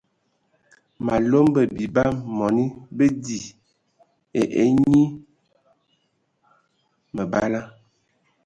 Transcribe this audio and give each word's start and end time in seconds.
Malom 1.05 1.47
bə 1.53 1.61
bie 1.75 1.87
bam 1.95 2.13
mɔni 2.37 2.63
bidi 2.97 3.37
ai 4.37 4.45
enyi 4.63 5.01
məbala. 7.15 7.61